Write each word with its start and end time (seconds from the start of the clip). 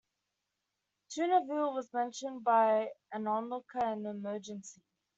Toonerville 1.11 1.75
was 1.75 1.93
mentioned 1.93 2.43
by 2.43 2.89
an 3.13 3.27
onlooker 3.27 3.85
in 3.85 4.01
the 4.01 4.09
Emergency! 4.09 4.81